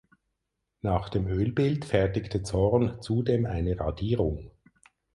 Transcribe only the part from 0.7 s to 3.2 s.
Nach dem Ölbild fertigte Zorn